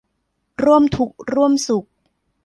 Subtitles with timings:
[0.63, 1.87] ร่วมทุกข์ร่วมสุข